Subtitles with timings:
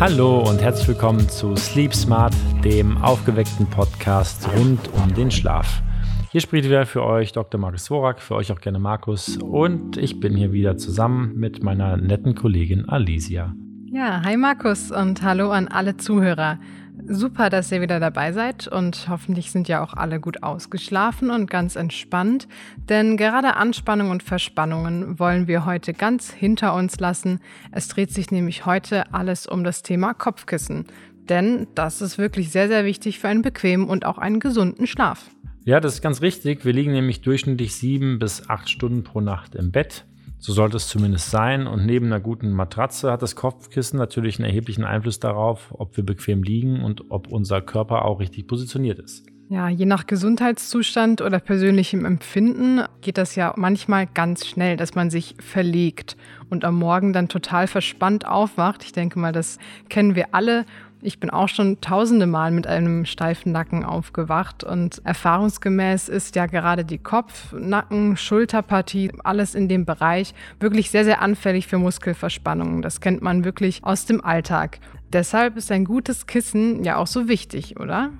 [0.00, 2.34] Hallo und herzlich willkommen zu Sleep Smart,
[2.64, 5.82] dem aufgeweckten Podcast rund um den Schlaf.
[6.30, 7.60] Hier spricht wieder für euch Dr.
[7.60, 11.98] Markus Worak, für euch auch gerne Markus und ich bin hier wieder zusammen mit meiner
[11.98, 13.54] netten Kollegin Alicia.
[13.92, 16.58] Ja, hi Markus und hallo an alle Zuhörer.
[17.12, 21.50] Super, dass ihr wieder dabei seid und hoffentlich sind ja auch alle gut ausgeschlafen und
[21.50, 22.46] ganz entspannt,
[22.88, 27.40] denn gerade Anspannung und Verspannungen wollen wir heute ganz hinter uns lassen.
[27.72, 30.86] Es dreht sich nämlich heute alles um das Thema Kopfkissen,
[31.28, 35.30] denn das ist wirklich sehr, sehr wichtig für einen bequemen und auch einen gesunden Schlaf.
[35.64, 36.64] Ja, das ist ganz richtig.
[36.64, 40.06] Wir liegen nämlich durchschnittlich sieben bis acht Stunden pro Nacht im Bett.
[40.40, 41.66] So sollte es zumindest sein.
[41.66, 46.04] Und neben einer guten Matratze hat das Kopfkissen natürlich einen erheblichen Einfluss darauf, ob wir
[46.04, 49.26] bequem liegen und ob unser Körper auch richtig positioniert ist.
[49.50, 55.10] Ja, je nach Gesundheitszustand oder persönlichem Empfinden geht das ja manchmal ganz schnell, dass man
[55.10, 56.16] sich verlegt
[56.50, 58.84] und am Morgen dann total verspannt aufwacht.
[58.84, 60.64] Ich denke mal, das kennen wir alle
[61.02, 66.46] ich bin auch schon tausende Mal mit einem steifen Nacken aufgewacht und erfahrungsgemäß ist ja
[66.46, 72.82] gerade die Kopf-, Nacken-, Schulterpartie, alles in dem Bereich wirklich sehr, sehr anfällig für Muskelverspannungen.
[72.82, 74.78] Das kennt man wirklich aus dem Alltag.
[75.12, 78.10] Deshalb ist ein gutes Kissen ja auch so wichtig, oder?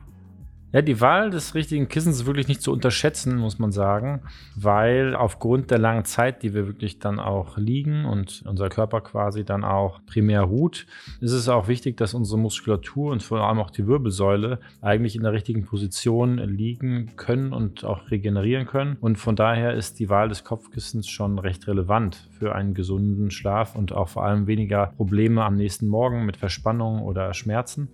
[0.72, 4.22] Ja, die Wahl des richtigen Kissens ist wirklich nicht zu unterschätzen, muss man sagen,
[4.54, 9.44] weil aufgrund der langen Zeit, die wir wirklich dann auch liegen und unser Körper quasi
[9.44, 10.86] dann auch primär ruht,
[11.20, 15.24] ist es auch wichtig, dass unsere Muskulatur und vor allem auch die Wirbelsäule eigentlich in
[15.24, 18.96] der richtigen Position liegen können und auch regenerieren können.
[19.00, 23.74] Und von daher ist die Wahl des Kopfkissens schon recht relevant für einen gesunden Schlaf
[23.74, 27.88] und auch vor allem weniger Probleme am nächsten Morgen mit Verspannungen oder Schmerzen.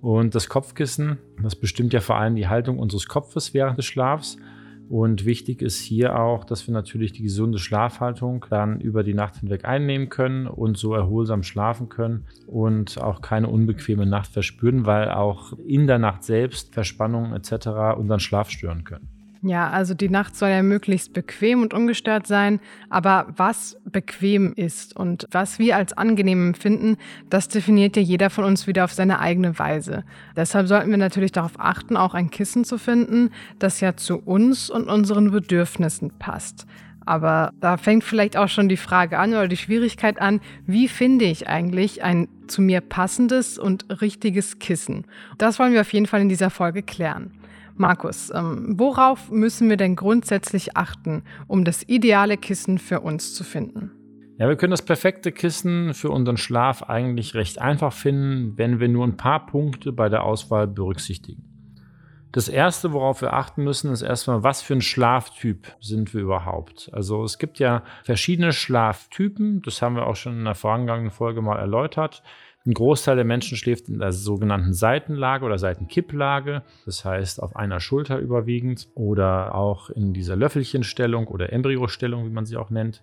[0.00, 4.36] Und das Kopfkissen, das bestimmt ja vor allem die Haltung unseres Kopfes während des Schlafs.
[4.88, 9.36] Und wichtig ist hier auch, dass wir natürlich die gesunde Schlafhaltung dann über die Nacht
[9.36, 15.10] hinweg einnehmen können und so erholsam schlafen können und auch keine unbequeme Nacht verspüren, weil
[15.10, 17.96] auch in der Nacht selbst Verspannungen etc.
[17.96, 19.11] unseren Schlaf stören können.
[19.44, 24.94] Ja, also die Nacht soll ja möglichst bequem und ungestört sein, aber was bequem ist
[24.94, 26.96] und was wir als angenehm empfinden,
[27.28, 30.04] das definiert ja jeder von uns wieder auf seine eigene Weise.
[30.36, 34.70] Deshalb sollten wir natürlich darauf achten, auch ein Kissen zu finden, das ja zu uns
[34.70, 36.64] und unseren Bedürfnissen passt.
[37.04, 41.24] Aber da fängt vielleicht auch schon die Frage an oder die Schwierigkeit an, wie finde
[41.24, 45.04] ich eigentlich ein zu mir passendes und richtiges Kissen?
[45.36, 47.32] Das wollen wir auf jeden Fall in dieser Folge klären.
[47.76, 53.44] Markus, ähm, worauf müssen wir denn grundsätzlich achten, um das ideale Kissen für uns zu
[53.44, 53.92] finden?
[54.38, 58.88] Ja, wir können das perfekte Kissen für unseren Schlaf eigentlich recht einfach finden, wenn wir
[58.88, 61.44] nur ein paar Punkte bei der Auswahl berücksichtigen.
[62.32, 66.88] Das erste, worauf wir achten müssen, ist erstmal, was für ein Schlaftyp sind wir überhaupt?
[66.94, 71.42] Also es gibt ja verschiedene Schlaftypen, das haben wir auch schon in der vorangegangenen Folge
[71.42, 72.22] mal erläutert.
[72.64, 77.80] Ein Großteil der Menschen schläft in der sogenannten Seitenlage oder Seitenkipplage, das heißt auf einer
[77.80, 83.02] Schulter überwiegend oder auch in dieser Löffelchenstellung oder Embryostellung, wie man sie auch nennt.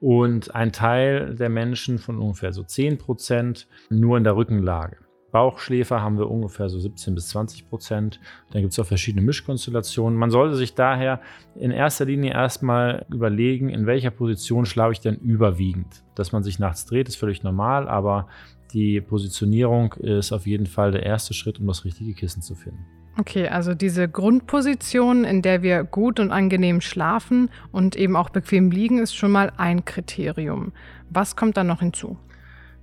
[0.00, 4.96] Und ein Teil der Menschen von ungefähr so 10 Prozent nur in der Rückenlage.
[5.30, 8.20] Bauchschläfer haben wir ungefähr so 17 bis 20 Prozent.
[8.52, 10.18] Dann gibt es auch verschiedene Mischkonstellationen.
[10.18, 11.20] Man sollte sich daher
[11.54, 16.04] in erster Linie erstmal überlegen, in welcher Position schlafe ich denn überwiegend.
[16.14, 18.28] Dass man sich nachts dreht, ist völlig normal, aber
[18.72, 22.84] die Positionierung ist auf jeden Fall der erste Schritt, um das richtige Kissen zu finden.
[23.18, 28.70] Okay, also diese Grundposition, in der wir gut und angenehm schlafen und eben auch bequem
[28.70, 30.72] liegen, ist schon mal ein Kriterium.
[31.08, 32.18] Was kommt dann noch hinzu?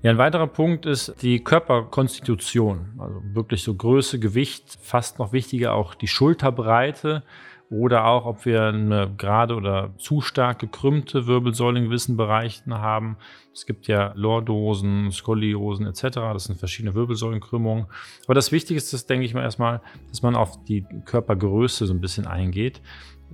[0.01, 5.73] Ja, ein weiterer Punkt ist die Körperkonstitution, also wirklich so Größe, Gewicht, fast noch wichtiger
[5.73, 7.23] auch die Schulterbreite
[7.73, 13.17] oder auch, ob wir eine gerade oder zu stark gekrümmte Wirbelsäule in gewissen Bereichen haben.
[13.51, 16.01] Es gibt ja Lordosen, Skoliosen etc.
[16.33, 17.87] Das sind verschiedene Wirbelsäulenkrümmungen.
[18.25, 22.01] Aber das Wichtigste ist, denke ich mal erstmal, dass man auf die Körpergröße so ein
[22.01, 22.81] bisschen eingeht.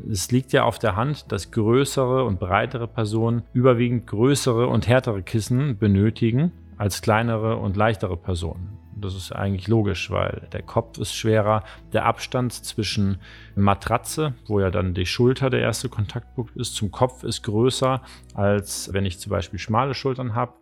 [0.10, 5.22] Es liegt ja auf der Hand, dass größere und breitere Personen überwiegend größere und härtere
[5.22, 8.79] Kissen benötigen als kleinere und leichtere Personen.
[9.02, 11.64] Das ist eigentlich logisch, weil der Kopf ist schwerer,
[11.94, 13.20] der Abstand zwischen
[13.56, 18.02] Matratze, wo ja dann die Schulter der erste Kontaktpunkt ist, zum Kopf ist größer,
[18.34, 20.54] als wenn ich zum Beispiel schmale Schultern habe.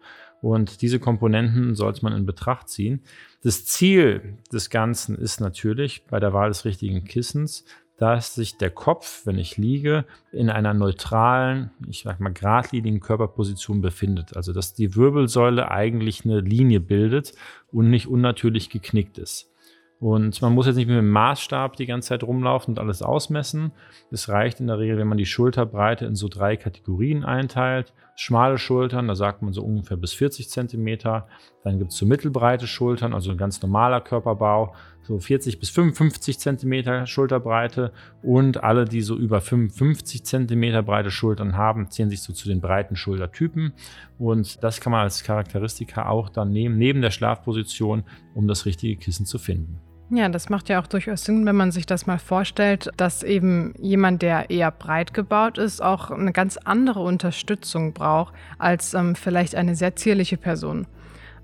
[0.41, 3.01] Und diese Komponenten sollte man in Betracht ziehen.
[3.43, 7.65] Das Ziel des Ganzen ist natürlich bei der Wahl des richtigen Kissens,
[7.97, 13.81] dass sich der Kopf, wenn ich liege, in einer neutralen, ich sag mal geradlinigen Körperposition
[13.81, 14.35] befindet.
[14.35, 17.33] Also dass die Wirbelsäule eigentlich eine Linie bildet
[17.71, 19.51] und nicht unnatürlich geknickt ist.
[19.99, 23.71] Und man muss jetzt nicht mit dem Maßstab die ganze Zeit rumlaufen und alles ausmessen.
[24.11, 27.93] Es reicht in der Regel, wenn man die Schulterbreite in so drei Kategorien einteilt.
[28.15, 31.27] Schmale Schultern, da sagt man so ungefähr bis 40 Zentimeter.
[31.63, 34.75] Dann gibt es so mittelbreite Schultern, also ein ganz normaler Körperbau,
[35.07, 37.93] so 40 bis 55 Zentimeter Schulterbreite.
[38.21, 42.59] Und alle, die so über 55 Zentimeter breite Schultern haben, zählen sich so zu den
[42.59, 43.71] breiten Schultertypen.
[44.19, 48.03] Und das kann man als Charakteristika auch dann nehmen, neben der Schlafposition,
[48.35, 49.79] um das richtige Kissen zu finden.
[50.09, 53.73] Ja, das macht ja auch durchaus Sinn, wenn man sich das mal vorstellt, dass eben
[53.77, 59.55] jemand, der eher breit gebaut ist, auch eine ganz andere Unterstützung braucht als ähm, vielleicht
[59.55, 60.87] eine sehr zierliche Person.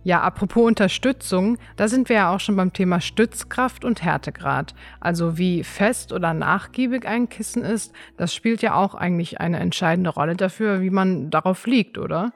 [0.06, 4.76] Ja, apropos Unterstützung, da sind wir ja auch schon beim Thema Stützkraft und Härtegrad.
[5.00, 10.10] Also wie fest oder nachgiebig ein Kissen ist, das spielt ja auch eigentlich eine entscheidende
[10.10, 12.34] Rolle dafür, wie man darauf liegt, oder?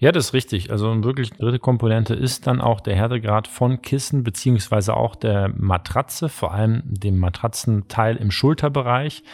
[0.00, 0.70] Ja, das ist richtig.
[0.70, 6.28] Also wirklich dritte Komponente ist dann auch der Härtegrad von Kissen beziehungsweise auch der Matratze,
[6.28, 9.24] vor allem dem Matratzenteil im Schulterbereich.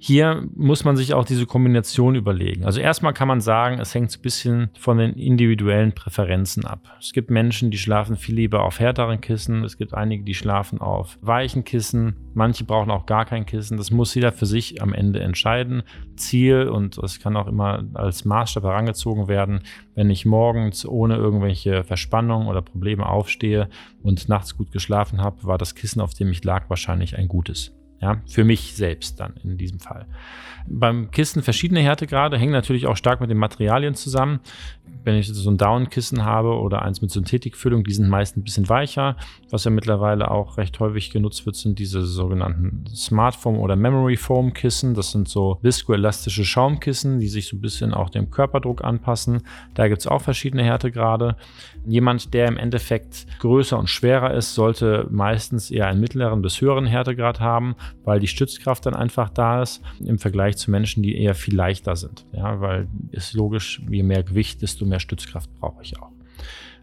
[0.00, 2.64] Hier muss man sich auch diese Kombination überlegen.
[2.64, 6.96] Also erstmal kann man sagen, es hängt ein bisschen von den individuellen Präferenzen ab.
[7.00, 9.64] Es gibt Menschen, die schlafen viel lieber auf härteren Kissen.
[9.64, 12.14] Es gibt einige, die schlafen auf weichen Kissen.
[12.32, 13.76] Manche brauchen auch gar kein Kissen.
[13.76, 15.82] Das muss jeder für sich am Ende entscheiden.
[16.14, 19.62] Ziel und es kann auch immer als Maßstab herangezogen werden,
[19.96, 23.68] wenn ich morgens ohne irgendwelche Verspannungen oder Probleme aufstehe
[24.02, 27.77] und nachts gut geschlafen habe, war das Kissen, auf dem ich lag, wahrscheinlich ein gutes.
[28.00, 30.06] Ja, für mich selbst dann in diesem Fall.
[30.70, 34.40] Beim Kissen verschiedene Härtegrade hängen natürlich auch stark mit den Materialien zusammen.
[35.04, 38.68] Wenn ich so ein Down-Kissen habe oder eins mit Synthetikfüllung, die sind meist ein bisschen
[38.68, 39.16] weicher.
[39.50, 44.52] Was ja mittlerweile auch recht häufig genutzt wird, sind diese sogenannten Smartfoam oder Memory Foam
[44.52, 44.94] Kissen.
[44.94, 49.42] Das sind so viskoelastische Schaumkissen, die sich so ein bisschen auch dem Körperdruck anpassen.
[49.74, 51.36] Da gibt es auch verschiedene Härtegrade.
[51.86, 56.86] Jemand, der im Endeffekt größer und schwerer ist, sollte meistens eher einen mittleren bis höheren
[56.86, 61.34] Härtegrad haben, weil die Stützkraft dann einfach da ist im Vergleich zu Menschen, die eher
[61.34, 62.26] viel leichter sind.
[62.32, 66.10] Ja, weil ist logisch, je mehr Gewicht, desto mehr Stützkraft brauche ich auch.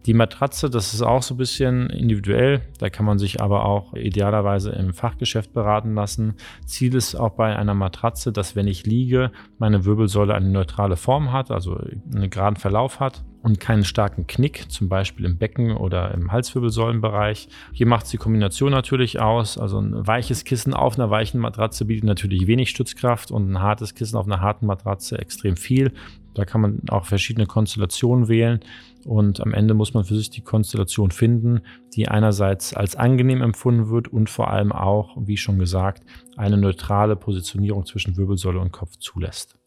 [0.06, 2.62] Die Matratze, das ist auch so ein bisschen individuell.
[2.78, 6.36] Da kann man sich aber auch idealerweise im Fachgeschäft beraten lassen.
[6.66, 11.32] Ziel ist auch bei einer Matratze, dass wenn ich liege, meine Wirbelsäule eine neutrale Form
[11.32, 11.80] hat, also
[12.14, 17.48] einen geraden Verlauf hat und keinen starken Knick, zum Beispiel im Becken oder im Halswirbelsäulenbereich.
[17.74, 19.60] Hier macht es die Kombination natürlich aus.
[19.60, 23.94] Also ein weiches Kissen auf einer weichen Matratze bietet natürlich wenig Stützkraft und ein hartes
[23.94, 25.92] Kissen auf einer harten Matratze extrem viel.
[26.34, 28.62] Da kann man auch verschiedene Konstellationen wählen
[29.06, 31.62] und am Ende muss man für sich die Konstellation finden,
[31.94, 36.04] die einerseits als angenehm empfunden wird und vor allem auch, wie schon gesagt,
[36.36, 39.60] eine neutrale Positionierung zwischen Wirbelsäule und Kopf zulässt.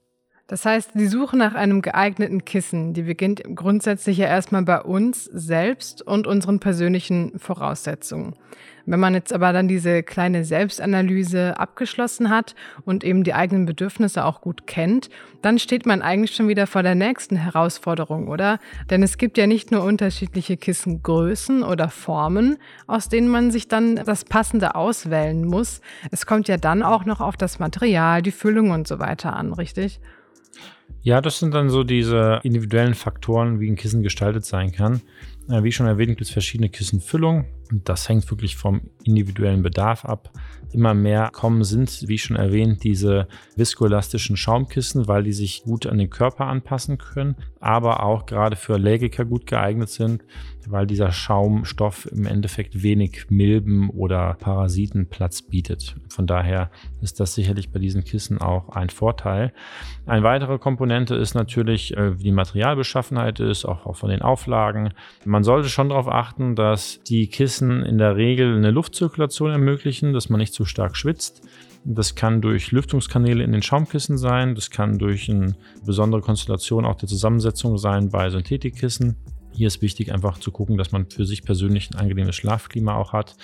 [0.48, 5.26] Das heißt, die Suche nach einem geeigneten Kissen, die beginnt grundsätzlich ja erstmal bei uns
[5.26, 8.34] selbst und unseren persönlichen Voraussetzungen.
[8.86, 12.54] Wenn man jetzt aber dann diese kleine Selbstanalyse abgeschlossen hat
[12.86, 15.10] und eben die eigenen Bedürfnisse auch gut kennt,
[15.42, 18.58] dann steht man eigentlich schon wieder vor der nächsten Herausforderung, oder?
[18.88, 22.56] Denn es gibt ja nicht nur unterschiedliche Kissengrößen oder Formen,
[22.86, 25.82] aus denen man sich dann das Passende auswählen muss.
[26.10, 29.52] Es kommt ja dann auch noch auf das Material, die Füllung und so weiter an,
[29.52, 30.00] richtig?
[31.08, 35.00] Ja, das sind dann so diese individuellen Faktoren, wie ein Kissen gestaltet sein kann.
[35.48, 37.46] Wie schon erwähnt, gibt es verschiedene Kissenfüllungen.
[37.70, 40.30] Und das hängt wirklich vom individuellen Bedarf ab.
[40.72, 45.98] Immer mehr kommen sind, wie schon erwähnt, diese viskoelastischen Schaumkissen, weil die sich gut an
[45.98, 50.22] den Körper anpassen können, aber auch gerade für Allergiker gut geeignet sind,
[50.66, 55.96] weil dieser Schaumstoff im Endeffekt wenig Milben oder Parasitenplatz bietet.
[56.10, 56.70] Von daher
[57.00, 59.52] ist das sicherlich bei diesen Kissen auch ein Vorteil.
[60.04, 64.92] Eine weitere Komponente ist natürlich, äh, wie die Materialbeschaffenheit ist, auch von den Auflagen.
[65.24, 70.28] Man sollte schon darauf achten, dass die Kissen in der Regel eine Luftzirkulation ermöglichen, dass
[70.28, 71.42] man nicht zu stark schwitzt.
[71.84, 75.54] Das kann durch Lüftungskanäle in den Schaumkissen sein, das kann durch eine
[75.86, 79.16] besondere Konstellation auch der Zusammensetzung sein bei Synthetikkissen.
[79.52, 83.12] Hier ist wichtig, einfach zu gucken, dass man für sich persönlich ein angenehmes Schlafklima auch
[83.12, 83.36] hat.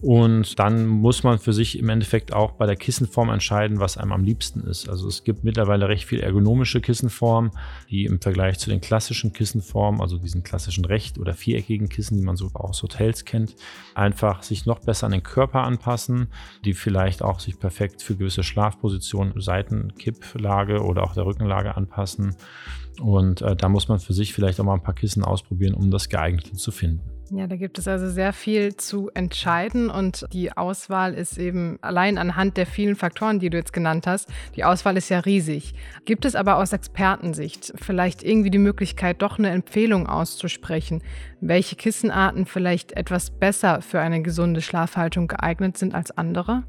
[0.00, 4.12] Und dann muss man für sich im Endeffekt auch bei der Kissenform entscheiden, was einem
[4.12, 4.88] am liebsten ist.
[4.88, 7.50] Also es gibt mittlerweile recht viel ergonomische Kissenformen,
[7.90, 12.24] die im Vergleich zu den klassischen Kissenformen, also diesen klassischen recht- oder viereckigen Kissen, die
[12.24, 13.54] man so aus Hotels kennt,
[13.94, 16.28] einfach sich noch besser an den Körper anpassen,
[16.64, 22.36] die vielleicht auch sich perfekt für gewisse Schlafpositionen, Seitenkipplage oder auch der Rückenlage anpassen.
[23.00, 25.90] Und äh, da muss man für sich vielleicht auch mal ein paar Kissen ausprobieren, um
[25.90, 27.18] das geeignete zu finden.
[27.30, 32.16] Ja, da gibt es also sehr viel zu entscheiden und die Auswahl ist eben allein
[32.16, 35.74] anhand der vielen Faktoren, die du jetzt genannt hast, die Auswahl ist ja riesig.
[36.06, 41.02] Gibt es aber aus Expertensicht vielleicht irgendwie die Möglichkeit, doch eine Empfehlung auszusprechen,
[41.42, 46.62] welche Kissenarten vielleicht etwas besser für eine gesunde Schlafhaltung geeignet sind als andere?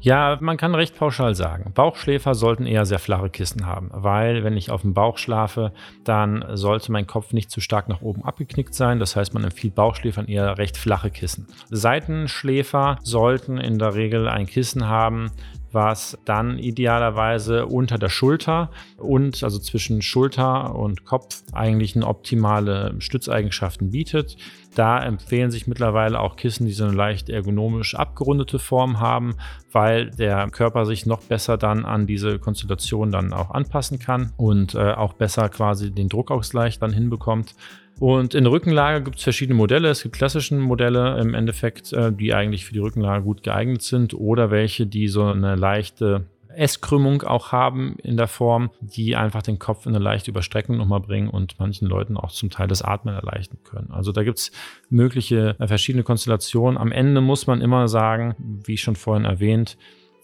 [0.00, 1.72] Ja, man kann recht pauschal sagen.
[1.74, 5.72] Bauchschläfer sollten eher sehr flache Kissen haben, weil wenn ich auf dem Bauch schlafe,
[6.04, 9.00] dann sollte mein Kopf nicht zu stark nach oben abgeknickt sein.
[9.00, 11.48] Das heißt, man empfiehlt Bauchschläfern eher recht flache Kissen.
[11.70, 15.32] Seitenschläfer sollten in der Regel ein Kissen haben,
[15.78, 22.96] was dann idealerweise unter der Schulter und also zwischen Schulter und Kopf eigentlich eine optimale
[22.98, 24.36] Stützeigenschaften bietet.
[24.74, 29.36] Da empfehlen sich mittlerweile auch Kissen, die so eine leicht ergonomisch abgerundete Form haben,
[29.70, 34.74] weil der Körper sich noch besser dann an diese Konstellation dann auch anpassen kann und
[34.74, 37.54] äh, auch besser quasi den Druckausgleich dann hinbekommt.
[38.00, 39.88] Und in der Rückenlage gibt es verschiedene Modelle.
[39.88, 44.14] Es gibt klassische Modelle im Endeffekt, äh, die eigentlich für die Rückenlage gut geeignet sind
[44.14, 49.58] oder welche, die so eine leichte S-Krümmung auch haben in der Form, die einfach den
[49.58, 53.14] Kopf in eine leichte Überstreckung nochmal bringen und manchen Leuten auch zum Teil das Atmen
[53.14, 53.90] erleichtern können.
[53.90, 54.52] Also da gibt es
[54.90, 56.78] mögliche äh, verschiedene Konstellationen.
[56.78, 59.76] Am Ende muss man immer sagen, wie schon vorhin erwähnt,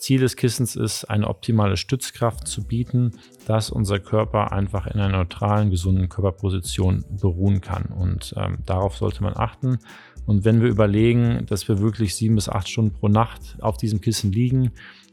[0.04, 3.12] Ziel des Kissens ist, eine optimale Stützkraft zu bieten,
[3.46, 7.87] dass unser Körper einfach in einer neutralen, gesunden Körperposition beruhen kann.
[7.87, 9.78] Und ähm, darauf sollte man achten.
[10.26, 14.02] Und wenn wir überlegen, dass wir wirklich sieben bis acht Stunden pro Nacht auf diesem
[14.02, 14.73] Kissen liegen,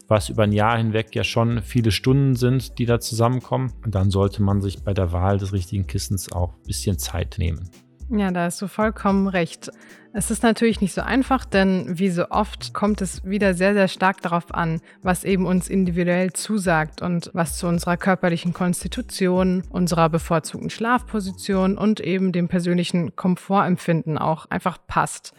[0.09, 4.43] was über ein Jahr hinweg ja schon viele Stunden sind, die da zusammenkommen, dann sollte
[4.43, 7.69] man sich bei der Wahl des richtigen Kissens auch ein bisschen Zeit nehmen.
[8.13, 9.71] Ja, da hast du vollkommen recht.
[10.11, 13.87] Es ist natürlich nicht so einfach, denn wie so oft kommt es wieder sehr, sehr
[13.87, 20.09] stark darauf an, was eben uns individuell zusagt und was zu unserer körperlichen Konstitution, unserer
[20.09, 25.33] bevorzugten Schlafposition und eben dem persönlichen Komfortempfinden auch einfach passt.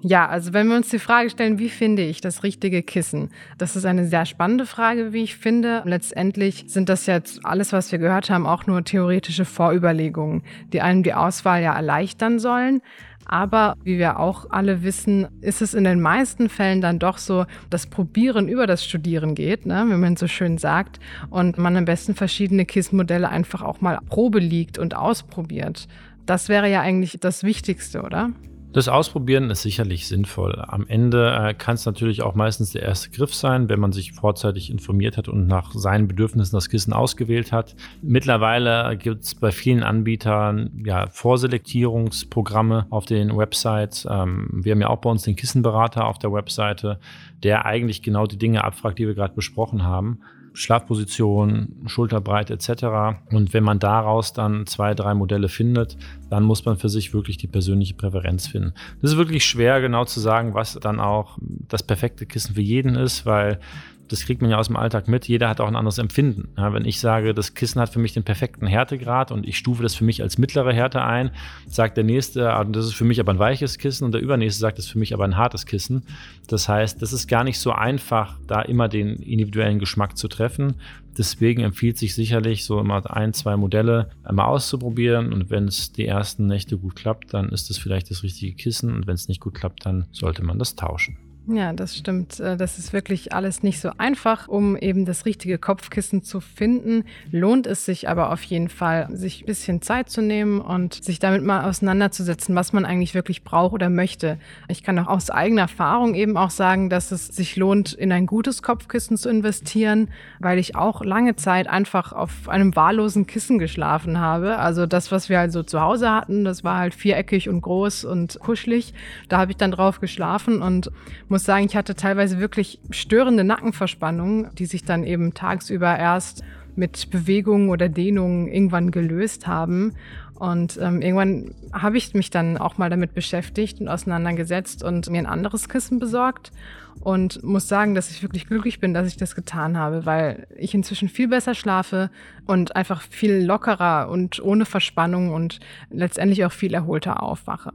[0.00, 3.30] Ja, also wenn wir uns die Frage stellen, wie finde ich das richtige Kissen?
[3.58, 5.82] Das ist eine sehr spannende Frage, wie ich finde.
[5.84, 11.02] Letztendlich sind das jetzt alles, was wir gehört haben, auch nur theoretische Vorüberlegungen, die einem
[11.02, 12.80] die Auswahl ja erleichtern sollen.
[13.24, 17.44] Aber wie wir auch alle wissen, ist es in den meisten Fällen dann doch so,
[17.68, 21.84] dass Probieren über das Studieren geht, ne, wie man so schön sagt, und man am
[21.84, 25.88] besten verschiedene KISS-Modelle einfach auch mal Probe liegt und ausprobiert.
[26.24, 28.30] Das wäre ja eigentlich das Wichtigste, oder?
[28.78, 30.64] Das Ausprobieren ist sicherlich sinnvoll.
[30.64, 34.12] Am Ende äh, kann es natürlich auch meistens der erste Griff sein, wenn man sich
[34.12, 37.74] vorzeitig informiert hat und nach seinen Bedürfnissen das Kissen ausgewählt hat.
[38.02, 44.06] Mittlerweile gibt es bei vielen Anbietern ja, Vorselektierungsprogramme auf den Websites.
[44.08, 47.00] Ähm, wir haben ja auch bei uns den Kissenberater auf der Webseite,
[47.42, 50.20] der eigentlich genau die Dinge abfragt, die wir gerade besprochen haben.
[50.52, 53.20] Schlafposition, Schulterbreite etc.
[53.30, 55.96] Und wenn man daraus dann zwei, drei Modelle findet,
[56.30, 58.74] dann muss man für sich wirklich die persönliche Präferenz finden.
[59.00, 62.96] Das ist wirklich schwer genau zu sagen, was dann auch das perfekte Kissen für jeden
[62.96, 63.60] ist, weil
[64.08, 65.28] das kriegt man ja aus dem Alltag mit.
[65.28, 66.48] Jeder hat auch ein anderes Empfinden.
[66.56, 69.82] Ja, wenn ich sage, das Kissen hat für mich den perfekten Härtegrad und ich stufe
[69.82, 71.30] das für mich als mittlere Härte ein,
[71.66, 74.60] sagt der nächste, ah, das ist für mich aber ein weiches Kissen und der übernächste
[74.60, 76.04] sagt, das ist für mich aber ein hartes Kissen.
[76.46, 80.74] Das heißt, das ist gar nicht so einfach, da immer den individuellen Geschmack zu treffen.
[81.18, 85.32] Deswegen empfiehlt sich sicherlich, so immer ein, zwei Modelle einmal auszuprobieren.
[85.32, 88.94] Und wenn es die ersten Nächte gut klappt, dann ist es vielleicht das richtige Kissen.
[88.94, 91.27] Und wenn es nicht gut klappt, dann sollte man das tauschen.
[91.50, 92.40] Ja, das stimmt.
[92.40, 97.04] Äh, das ist wirklich alles nicht so einfach, um eben das richtige Kopfkissen zu finden.
[97.30, 101.20] Lohnt es sich aber auf jeden Fall, sich ein bisschen Zeit zu nehmen und sich
[101.20, 104.36] damit mal auseinanderzusetzen, was man eigentlich wirklich braucht oder möchte.
[104.68, 108.26] Ich kann auch aus eigener Erfahrung eben auch sagen, dass es sich lohnt, in ein
[108.26, 114.20] gutes Kopfkissen zu investieren, weil ich auch lange Zeit einfach auf einem wahllosen Kissen geschlafen
[114.20, 114.58] habe.
[114.58, 118.38] Also das, was wir also zu Hause hatten, das war halt viereckig und groß und
[118.38, 118.92] kuschelig.
[119.30, 120.90] Da habe ich dann drauf geschlafen und
[121.28, 126.42] muss muss sagen, ich hatte teilweise wirklich störende Nackenverspannungen, die sich dann eben tagsüber erst
[126.74, 129.94] mit Bewegungen oder Dehnungen irgendwann gelöst haben.
[130.34, 135.18] Und ähm, irgendwann habe ich mich dann auch mal damit beschäftigt und auseinandergesetzt und mir
[135.18, 136.50] ein anderes Kissen besorgt
[136.98, 140.74] und muss sagen, dass ich wirklich glücklich bin, dass ich das getan habe, weil ich
[140.74, 142.10] inzwischen viel besser schlafe
[142.46, 147.74] und einfach viel lockerer und ohne Verspannung und letztendlich auch viel erholter aufwache.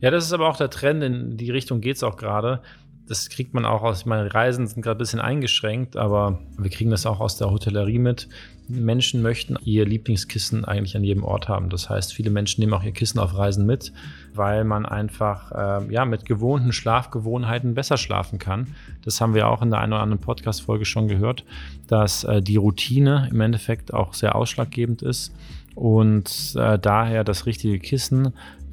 [0.00, 2.60] Ja, das ist aber auch der Trend, in die Richtung geht es auch gerade.
[3.08, 6.90] Das kriegt man auch aus, meine Reisen sind gerade ein bisschen eingeschränkt, aber wir kriegen
[6.90, 8.28] das auch aus der Hotellerie mit.
[8.68, 11.70] Menschen möchten ihr Lieblingskissen eigentlich an jedem Ort haben.
[11.70, 13.92] Das heißt, viele Menschen nehmen auch ihr Kissen auf Reisen mit,
[14.34, 18.74] weil man einfach äh, ja, mit gewohnten Schlafgewohnheiten besser schlafen kann.
[19.04, 21.44] Das haben wir auch in der einen oder anderen Podcast-Folge schon gehört,
[21.86, 25.32] dass äh, die Routine im Endeffekt auch sehr ausschlaggebend ist
[25.76, 28.32] und äh, daher das richtige Kissen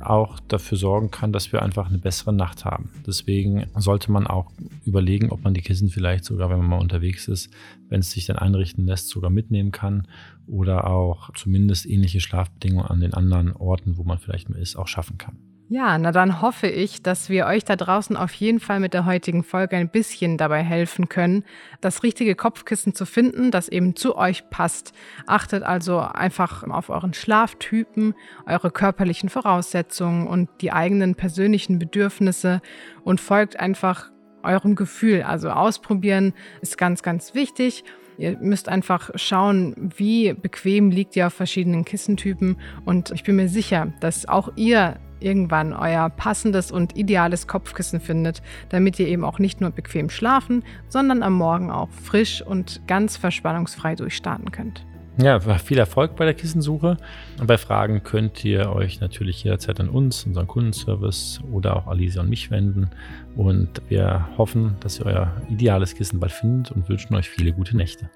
[0.09, 2.89] auch dafür sorgen kann, dass wir einfach eine bessere Nacht haben.
[3.05, 4.51] Deswegen sollte man auch
[4.85, 7.49] überlegen, ob man die Kissen vielleicht sogar, wenn man mal unterwegs ist,
[7.89, 10.07] wenn es sich dann einrichten lässt, sogar mitnehmen kann
[10.47, 14.87] oder auch zumindest ähnliche Schlafbedingungen an den anderen Orten, wo man vielleicht mal ist, auch
[14.87, 15.52] schaffen kann.
[15.69, 19.05] Ja, na dann hoffe ich, dass wir euch da draußen auf jeden Fall mit der
[19.05, 21.45] heutigen Folge ein bisschen dabei helfen können,
[21.79, 24.93] das richtige Kopfkissen zu finden, das eben zu euch passt.
[25.25, 28.13] Achtet also einfach auf euren Schlaftypen,
[28.45, 32.61] eure körperlichen Voraussetzungen und die eigenen persönlichen Bedürfnisse
[33.03, 34.11] und folgt einfach
[34.43, 35.23] eurem Gefühl.
[35.23, 37.85] Also ausprobieren ist ganz, ganz wichtig.
[38.17, 42.57] Ihr müsst einfach schauen, wie bequem liegt ihr auf verschiedenen Kissentypen.
[42.85, 48.41] Und ich bin mir sicher, dass auch ihr irgendwann euer passendes und ideales Kopfkissen findet,
[48.69, 53.17] damit ihr eben auch nicht nur bequem schlafen, sondern am Morgen auch frisch und ganz
[53.17, 54.85] verspannungsfrei durchstarten könnt.
[55.17, 56.97] Ja, viel Erfolg bei der Kissensuche.
[57.39, 62.21] Und bei Fragen könnt ihr euch natürlich jederzeit an uns, unseren Kundenservice oder auch Alicia
[62.21, 62.89] und mich wenden.
[63.35, 67.77] Und wir hoffen, dass ihr euer ideales Kissen bald findet und wünschen euch viele gute
[67.77, 68.09] Nächte.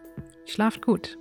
[0.46, 1.18] Schlaft gut.